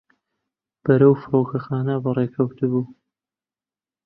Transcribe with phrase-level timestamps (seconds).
[0.83, 2.83] بەرەو فڕۆکەخانە بەڕێکەوتبوو.